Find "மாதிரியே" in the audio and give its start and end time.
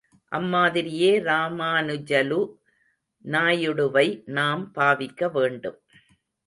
0.47-1.19